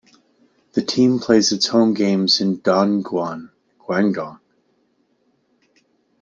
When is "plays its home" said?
1.19-1.93